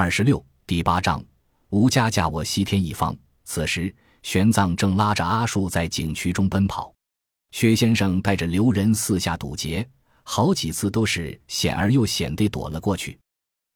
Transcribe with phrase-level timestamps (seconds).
[0.00, 1.20] 二十六第八章，
[1.70, 3.12] 吴家驾我西天一方。
[3.44, 6.94] 此时，玄奘正拉着阿树在景区中奔跑，
[7.50, 9.84] 薛先生带着刘仁四下堵截，
[10.22, 13.18] 好几次都是险而又险地躲了过去。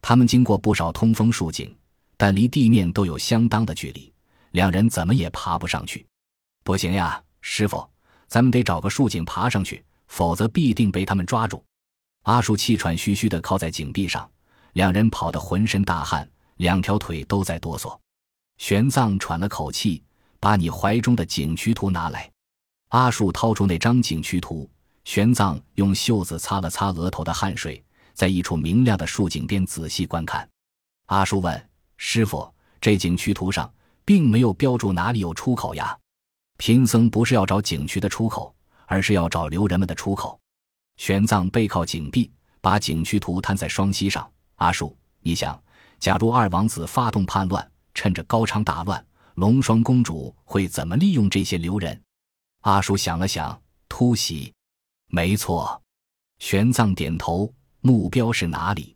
[0.00, 1.76] 他们经过不少通风树井，
[2.16, 4.14] 但离地面都有相当的距离，
[4.52, 6.06] 两人怎么也爬不上去。
[6.62, 7.84] 不行呀，师傅，
[8.28, 11.64] 咱们得找个树井爬上去，否则必定被他们抓住。
[12.22, 14.30] 阿树气喘吁吁地靠在井壁上。
[14.72, 17.98] 两人跑得浑身大汗，两条腿都在哆嗦。
[18.58, 20.02] 玄奘喘了口气，
[20.38, 22.30] 把你怀中的景区图拿来。
[22.88, 24.68] 阿树掏出那张景区图，
[25.04, 27.82] 玄奘用袖子擦了擦额头的汗水，
[28.14, 30.48] 在一处明亮的树井边仔细观看。
[31.06, 32.48] 阿树问师傅
[32.80, 33.72] ：“这景区图上
[34.04, 35.98] 并没有标注哪里有出口呀？”
[36.56, 38.54] 贫僧不是要找景区的出口，
[38.86, 40.38] 而是要找留人们的出口。
[40.96, 44.30] 玄奘背靠井壁，把景区图摊在双膝上。
[44.62, 45.60] 阿树，你想，
[45.98, 52.00] 假如二王子发动叛乱，趁着高昌大乱，龙双公主会怎么利用这些留人？
[52.60, 54.52] 阿树想了想，突袭。
[55.08, 55.82] 没错。
[56.38, 57.52] 玄奘点头。
[57.80, 58.94] 目标是哪里？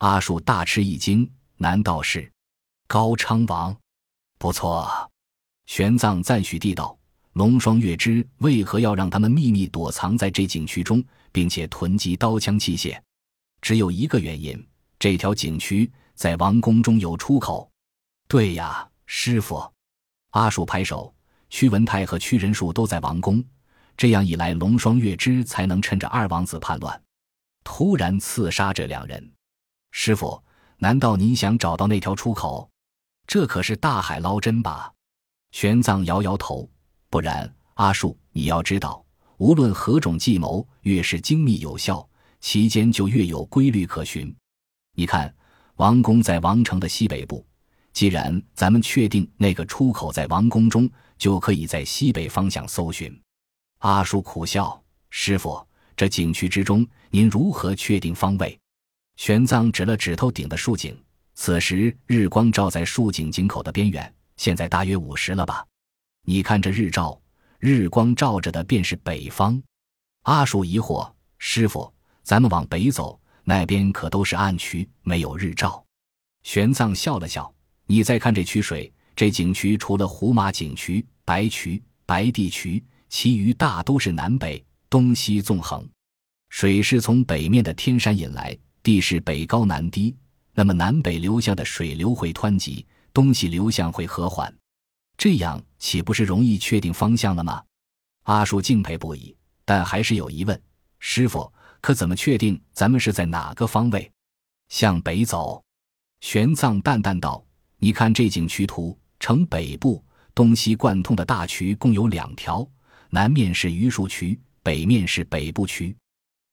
[0.00, 1.26] 阿树大吃一惊。
[1.56, 2.30] 难道是
[2.86, 3.74] 高昌王？
[4.38, 5.10] 不错。
[5.64, 6.94] 玄奘赞许地道
[7.32, 11.02] ：“龙双月之为何要让他们秘密躲藏在这景区中，
[11.32, 13.00] 并且囤积刀枪器械？
[13.62, 14.54] 只有一个原因。”
[14.98, 17.70] 这条景区在王宫中有出口。
[18.26, 19.62] 对呀，师傅。
[20.30, 21.14] 阿树拍手。
[21.50, 23.42] 屈文泰和屈仁树都在王宫，
[23.96, 27.02] 这样一来，龙双月之才能趁着二王子叛乱，
[27.64, 29.32] 突然刺杀这两人。
[29.90, 30.42] 师傅，
[30.76, 32.68] 难道您想找到那条出口？
[33.26, 34.92] 这可是大海捞针吧？
[35.52, 36.68] 玄奘摇摇头。
[37.08, 39.02] 不然，阿树，你要知道，
[39.38, 42.06] 无论何种计谋，越是精密有效，
[42.40, 44.36] 其间就越有规律可循。
[44.98, 45.32] 你看，
[45.76, 47.46] 王宫在王城的西北部。
[47.92, 53.16] 既然咱们确定那个出口在王宫中，就可以在西北方向搜寻。
[53.78, 55.64] 阿叔苦笑：“师傅，
[55.96, 58.58] 这景区之中，您如何确定方位？”
[59.14, 61.00] 玄奘指了指头顶的树井。
[61.36, 65.64] 此时日光照在树井井口的边缘，现在大约午时了吧？
[66.24, 67.16] 你看这日照，
[67.60, 69.62] 日光照着的便是北方。
[70.24, 71.08] 阿叔疑惑
[71.38, 71.94] ：“师傅，
[72.24, 73.16] 咱们往北走。”
[73.48, 75.82] 那边可都是暗渠，没有日照。
[76.42, 77.50] 玄奘笑了笑
[77.88, 85.88] ：“你再看这渠水，这景区除了胡马景区、白渠、白地渠，其余大都是南北、东西纵横。
[86.50, 90.14] 水是从北面的天山引来，地势北高南低，
[90.52, 92.84] 那么南北流向的水流会湍急，
[93.14, 94.54] 东西流向会和缓，
[95.16, 97.64] 这样岂不是容易确定方向了吗？”
[98.24, 99.34] 阿树敬佩不已，
[99.64, 100.62] 但还是有疑问
[101.00, 104.10] ：“师傅。”可怎么确定咱们是在哪个方位？
[104.68, 105.62] 向北走。
[106.20, 107.44] 玄奘淡淡道
[107.78, 112.68] ：“你看这景区图，呈北部东西贯通的大渠共有两条，
[113.10, 115.96] 南面是榆树渠，北面是北部渠。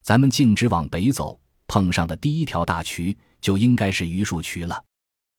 [0.04, 4.84] 咱们径直往北走，碰上的第一条大渠就应该是榆树渠了。”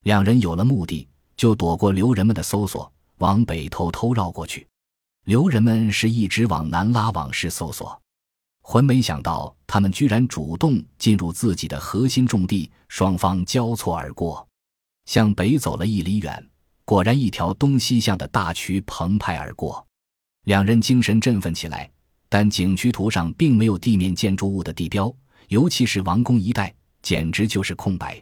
[0.02, 4.66] 两人有了目的，就躲过留人们的搜索，往北偷偷绕过去。
[5.24, 8.00] 留人们是一直往南拉网式搜索。
[8.68, 14.44] 浑没想到，他们居然主动进入自己的核心重地，双方交错而过，
[15.04, 16.44] 向北走了一里远，
[16.84, 19.86] 果然一条东西向的大渠澎湃而过，
[20.46, 21.88] 两人精神振奋起来。
[22.28, 25.14] 但景区图上并没有地面建筑物的地标，
[25.46, 28.20] 尤其是王宫一带，简直就是空白。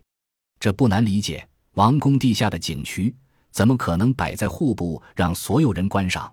[0.61, 3.17] 这不难理解，王宫地下的景区
[3.51, 6.31] 怎么可能摆在户部让所有人观赏？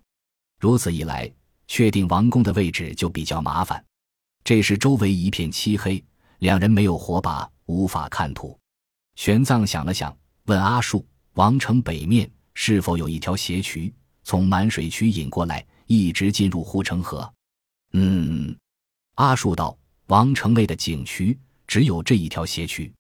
[0.60, 1.32] 如此一来，
[1.66, 3.82] 确定王宫的位置就比较麻烦。
[4.44, 6.03] 这时周围一片漆黑，
[6.40, 8.57] 两人没有火把，无法看图。
[9.16, 10.16] 玄奘想了想，
[10.46, 13.94] 问阿树：“王城北面是否有一条斜渠，
[14.24, 17.31] 从满水渠引过来，一直进入护城河？”
[17.94, 18.56] 嗯，
[19.16, 21.38] 阿树道：“王城内的景渠
[21.68, 22.91] 只有这一条斜渠。”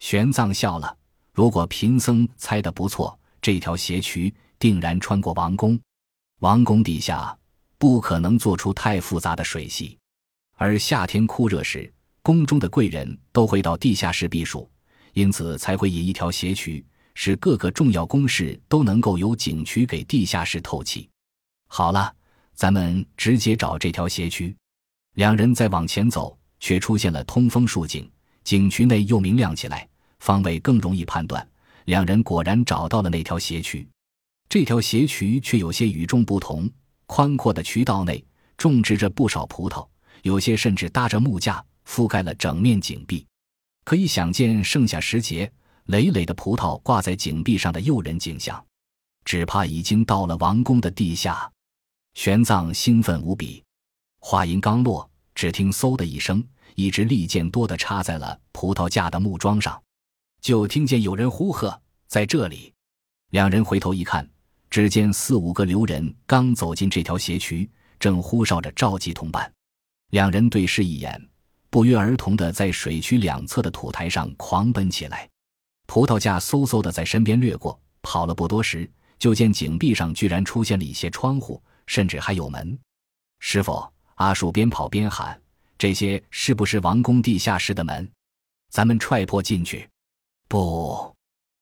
[0.00, 0.96] 玄奘笑了
[1.34, 5.78] ：“如果贫僧猜的不错，这条斜渠定然穿过王宫。
[6.40, 7.36] 王宫底下
[7.76, 9.98] 不可能做出太复杂的水系。”
[10.60, 11.90] 而夏天酷热时，
[12.20, 14.68] 宫中的贵人都会到地下室避暑，
[15.12, 16.84] 因此才会引一条斜渠，
[17.14, 21.08] 使各个重要宫室都能够由景渠给地下室透气。
[21.68, 22.12] 好了，
[22.54, 24.54] 咱们直接找这条斜渠。
[25.14, 28.10] 两人再往前走，却出现了通风竖井，
[28.42, 29.88] 景渠内又明亮起来，
[30.18, 31.48] 方位更容易判断。
[31.84, 33.88] 两人果然找到了那条斜渠，
[34.48, 36.68] 这条斜渠却有些与众不同。
[37.06, 38.22] 宽阔的渠道内
[38.56, 39.86] 种植着不少葡萄。
[40.22, 43.26] 有些甚至搭着木架覆盖了整面井壁，
[43.84, 45.50] 可以想见盛夏时节
[45.86, 48.62] 累累的葡萄挂在井壁上的诱人景象，
[49.24, 51.50] 只怕已经到了王宫的地下。
[52.14, 53.62] 玄奘兴奋无比，
[54.20, 56.44] 话音刚落，只听“嗖”的一声，
[56.74, 59.80] 一支利剑多的插在了葡萄架的木桩上，
[60.40, 62.72] 就听见有人呼喝：“在这里！”
[63.30, 64.28] 两人回头一看，
[64.68, 67.70] 只见四五个流人刚走进这条斜渠，
[68.00, 69.52] 正呼哨着召集同伴。
[70.10, 71.28] 两人对视一眼，
[71.70, 75.28] 不约而同的在水渠两侧的土台上狂奔起来。
[75.86, 81.62] 葡萄架嗖嗖的在身边掠过，跑了不多时，就见井壁上居然出现了一些窗户。
[81.86, 82.78] 甚至还有门，
[83.38, 83.82] 师傅
[84.16, 85.40] 阿树边跑边喊
[85.78, 88.06] ：“这些是不是王宫地下室的门？
[88.68, 89.88] 咱们踹破进去！”
[90.48, 91.16] 不，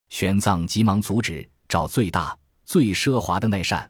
[0.08, 3.88] 玄奘急忙阻止：“找最大、最奢华的那扇。”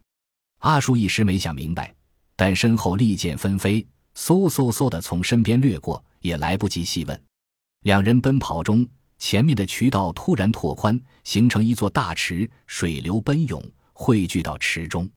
[0.60, 1.94] 阿树一时没想明白，
[2.36, 3.86] 但身后利剑纷飞，
[4.16, 7.22] 嗖嗖嗖的从身边掠过，也来不及细问。
[7.82, 8.84] 两人奔跑中，
[9.18, 15.08] 前面的渠道突然拓宽，形成一座大池，水流奔涌，汇聚到池中。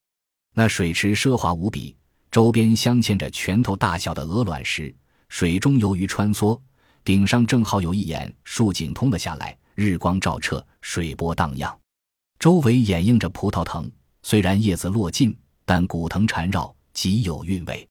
[0.53, 1.95] 那水池奢华无比，
[2.29, 4.93] 周边镶嵌着拳头大小的鹅卵石，
[5.29, 6.59] 水中游鱼穿梭，
[7.03, 11.75] 顶上正好有一眼竖井通了下来，日光照彻，水波荡漾，
[12.37, 13.89] 周围掩映着葡萄藤，
[14.21, 15.35] 虽然叶子落尽，
[15.65, 17.88] 但古藤缠绕，极有韵味。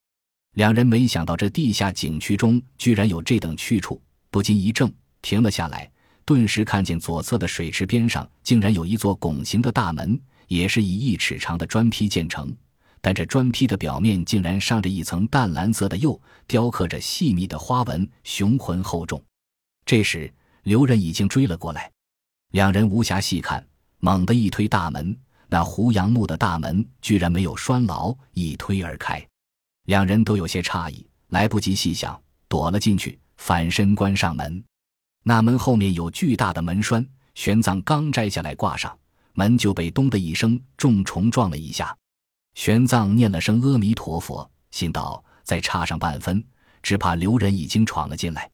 [0.59, 5.89] 两人没想到这地下景区中居然有这等去处，不禁一怔，停了下来，
[6.25, 10.21] 顿时看见左侧的水池边上竟然有一座拱形的大门。
[10.49, 12.53] 也是以一尺长的砖坯建成，
[13.01, 19.23] 但这砖坯的表面竟然上着一层淡蓝色的釉，雕刻着细密的花纹，雄浑厚重。
[19.87, 20.29] 这时，
[20.65, 21.89] 刘仁已经追了过来，
[22.51, 23.65] 两人无暇细看，
[24.01, 25.17] 猛地一推大门，
[25.47, 29.25] 那胡杨木的大门居然没有拴牢，一推而开。
[29.89, 34.63] 两人都有些诧异，来不及细想，躲了进去，反身关上门。
[35.25, 38.95] 那门后面有巨大的门栓，玄奘刚摘下来挂上。
[39.33, 41.97] 门就被咚的一声重重撞了一下，
[42.53, 46.45] 玄奘念了声阿弥陀佛，心道再差上半分，
[46.83, 48.51] 只怕刘人已经闯了进来。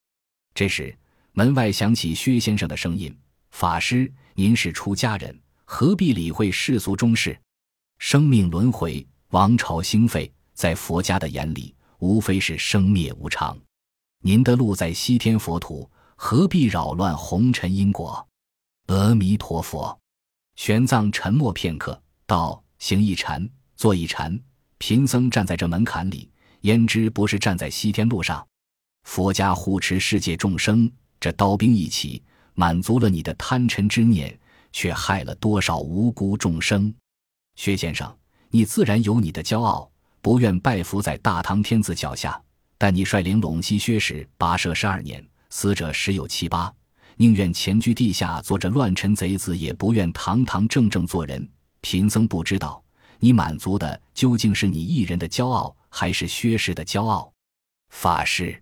[0.55, 0.97] 这时
[1.33, 3.13] 门外响起薛先生的声音
[3.51, 7.37] ：“法师，您是出家人，何必理会世俗中事？
[7.99, 13.59] 生命轮回，王朝兴废，在佛家的眼里，无非是生灭无常。
[14.21, 18.27] 您的路在西天佛土，何必扰乱红尘因果？”
[18.87, 19.99] 阿弥陀佛。
[20.57, 24.39] 玄奘沉默片刻，道：“行一禅，坐一禅。
[24.79, 26.31] 贫僧站在这门槛里，
[26.61, 28.47] 焉知不是站在西天路上？
[29.03, 32.23] 佛家护持世界众生，这刀兵一起，
[32.55, 34.39] 满足了你的贪嗔之念，
[34.73, 36.95] 却害了多少无辜众生？
[37.57, 38.17] 薛先生，
[38.51, 39.91] 你自然有你的骄傲，
[40.25, 42.41] 不愿拜服在大唐天子脚下。
[42.79, 46.73] 但你率领陇西薛氏跋涉十二年，死者十有七八。”
[47.17, 51.47] 宁愿潜居地下做着乱臣贼子，也不愿堂堂正正做人。
[51.83, 52.83] 贫僧不知道，
[53.19, 57.31] 你满足的究竟是你一人的骄傲，还是薛氏的骄傲？
[57.91, 58.59] 法师，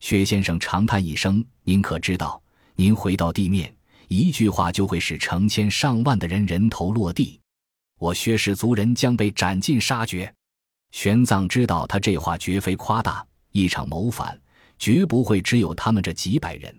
[0.00, 2.42] 薛先生长叹一声：“您可知道，
[2.74, 3.72] 您回到地面，
[4.08, 7.40] 一句话就会使成千上万的人人头落地，
[8.00, 10.30] 我薛氏族人将被斩尽杀绝。”
[10.92, 14.40] 玄奘知道他这话绝非夸大，一场谋反
[14.78, 16.74] 绝不会只有他们这几百人。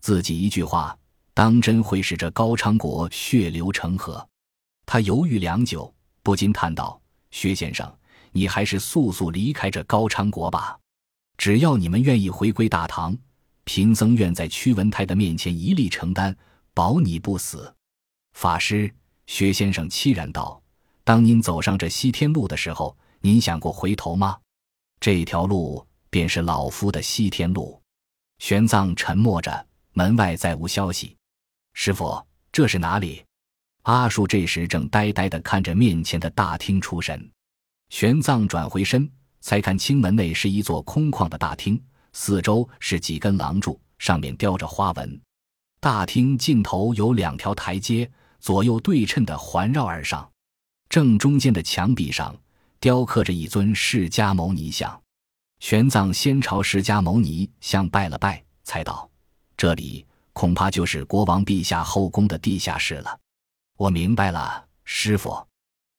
[0.00, 0.96] 自己一句话，
[1.34, 4.26] 当真会使这高昌国血流成河。
[4.84, 7.90] 他犹豫良久，不禁叹道：“薛先生，
[8.32, 10.78] 你还是速速离开这高昌国吧。
[11.38, 13.16] 只要你们愿意回归大唐，
[13.64, 16.36] 贫僧愿在屈文泰的面前一力承担，
[16.74, 17.72] 保你不死。”
[18.34, 18.92] 法师，
[19.26, 20.60] 薛先生凄然道
[21.04, 24.38] ：“当您走上这西天路的时候，您想过回头吗？
[25.00, 27.80] 这条路便是老夫的西天路。”
[28.38, 29.66] 玄奘沉默着。
[29.94, 31.14] 门外再无消息，
[31.74, 32.18] 师傅，
[32.50, 33.22] 这是哪里？
[33.82, 37.30] 阿树这时正呆呆地看着面前的大厅出神。
[37.90, 39.06] 玄奘转回身，
[39.42, 41.78] 才看清门内是一座空旷的大厅，
[42.14, 45.20] 四周是几根廊柱，上面雕着花纹。
[45.78, 48.10] 大厅尽头有两条台阶，
[48.40, 50.26] 左右对称的环绕而上。
[50.88, 52.34] 正中间的墙壁上
[52.82, 55.00] 雕刻着一尊释迦牟尼像。
[55.60, 59.08] 玄奘先朝释迦牟尼像拜了拜，才道。
[59.56, 63.16] 这里恐怕就是国王陛下后宫的地下室了。
[63.78, 65.46] 我明白了，师傅。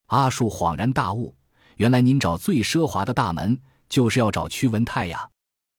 [0.08, 1.34] 阿树恍然大悟，
[1.76, 5.26] 原来您找最奢华的大门，就是要找屈文泰呀。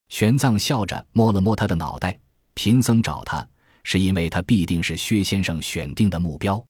[0.09, 2.19] 玄奘笑着摸了摸他的脑袋，
[2.55, 3.47] 贫僧找他，
[3.83, 6.65] 是因为他必定是薛先生选定的目标。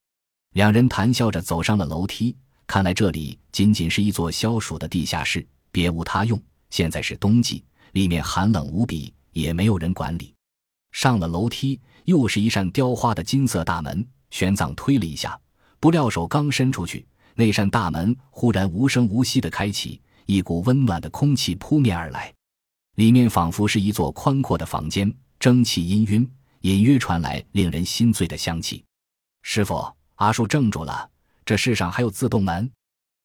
[0.55, 2.35] 两人谈笑着走上了楼梯，
[2.67, 6.41] 看来这里仅仅是一座消暑的地下室，别无他用。
[6.69, 10.33] 现在是冬季，里面寒冷无比，也没有人管理。
[10.91, 14.05] 上了楼梯，又是一扇雕花的金色大门。
[14.31, 15.39] 玄奘推了一下，
[15.79, 17.05] 不料手刚伸出去，
[17.35, 22.33] 那扇大门忽然无声无息地开启，一股温暖的空气扑面而来，
[22.95, 26.27] 里面仿佛是一座宽阔的房间，蒸汽氤氲，
[26.61, 28.83] 隐约传来令人心醉的香气。
[29.43, 31.09] 师傅，阿树怔住了，
[31.45, 32.71] 这世上还有自动门？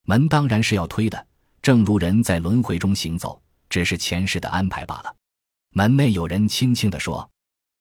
[0.05, 1.27] 门当然是要推的，
[1.63, 5.17] 正如人在轮回中行走，只是前世的安排罢了。
[5.71, 7.29] 门内有人轻轻地说。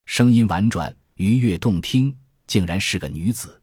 [0.05, 2.17] 声音婉转，愉悦动听，
[2.48, 3.62] 竟然是个女子。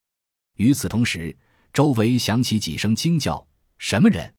[0.59, 1.37] 与此同时，
[1.73, 3.45] 周围响起几声惊叫
[3.79, 4.33] ：“什么人，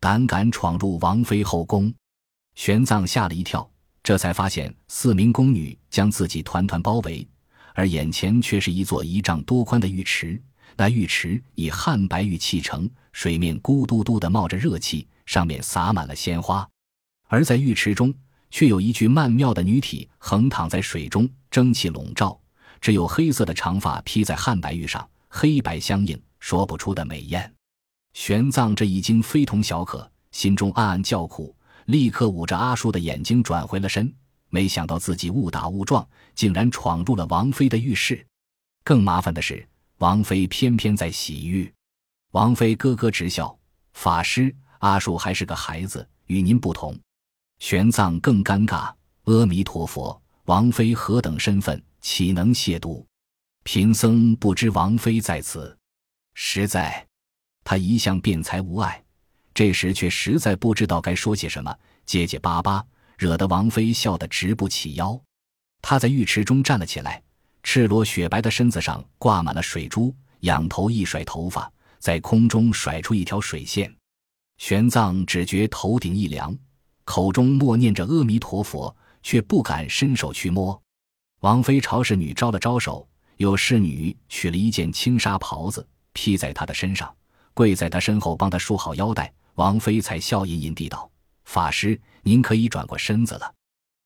[0.00, 1.94] 胆敢闯入王妃后宫？”
[2.56, 3.70] 玄奘吓了一跳，
[4.02, 7.24] 这才发现四名宫女将自己团团包围，
[7.74, 10.42] 而眼前却是一座一丈多宽的浴池。
[10.76, 16.68] 那浴池以汉白玉砌成，水面咕嘟嘟地冒着热气，上面洒满了鲜花。
[17.28, 18.12] 而在浴池中，
[18.50, 22.38] 却有一具曼妙的女体横躺在水中，蒸汽笼罩，
[22.80, 27.52] 只有黑色的长发披在汉白玉上，黑白相映，说不出的美艳。
[28.12, 34.12] 玄奘这一惊非同小可，心中暗暗叫苦，立刻捂着阿叔的眼睛转回了身。
[34.50, 38.24] 没想到自己误打误撞，竟然闯入了王妃的浴室。
[38.84, 39.66] 更麻烦的是，
[39.98, 41.72] 王妃偏偏在洗浴。
[42.32, 43.56] 王妃咯咯直笑
[43.94, 46.98] ：“法师，阿树还是个孩子，与您不同。”
[47.60, 48.92] 玄奘更尴尬。
[49.24, 53.04] 阿弥陀佛，王妃何等身份，岂能亵渎？
[53.62, 55.74] 贫僧不知王妃在此。
[56.34, 57.06] 实在，
[57.62, 59.02] 他一向辩才无碍，
[59.54, 61.74] 这时却实在不知道该说些什么，
[62.04, 62.84] 结结巴巴，
[63.16, 65.18] 惹得王妃笑得直不起腰。
[65.80, 67.22] 他在浴池中站了起来，
[67.64, 71.68] 赤裸雪白的身子上挂满了水珠，仰头一甩头发，
[71.98, 73.92] 在空中甩出一条水线。
[74.58, 76.56] 玄奘只觉头顶一凉。
[77.04, 80.80] 口中默念着阿弥陀佛，却不敢伸手去摸。
[81.40, 83.06] 王妃朝侍女招了招手，
[83.38, 87.12] 有侍女取了一件轻纱袍子披在她的身上，
[87.54, 89.32] 跪在她身后帮她束好腰带。
[89.54, 91.10] 王妃才笑吟吟地道
[91.44, 93.52] ：“法师，您可以转过身子了。”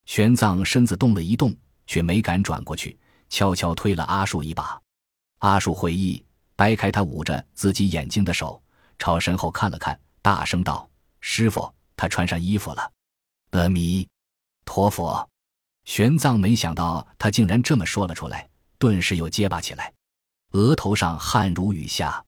[0.07, 1.55] 玄奘身子动了一动，
[1.87, 2.99] 却没敢转过去，
[3.29, 4.81] 悄悄推了阿树一把。
[5.39, 6.25] 阿树回忆，
[6.57, 8.63] 掰开他捂着自己眼睛的手，
[8.99, 10.89] 朝身后看了看，大声道
[11.21, 12.93] ：“师傅。”他穿上衣服了，
[13.51, 14.09] 阿弥
[14.65, 15.29] 陀佛！
[15.85, 19.93] 玄奘没想到他竟然这么说了出来，顿时又结巴起来，
[20.53, 22.25] 额头上汗如雨下。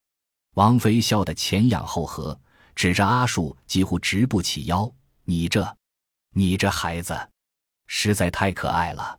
[0.57, 2.37] 王妃笑得前仰后合，
[2.75, 4.93] 指着阿树，几乎直不起腰
[5.23, 5.77] ：“你这，
[6.35, 7.31] 你这孩子，
[7.87, 9.19] 实在太可爱了。”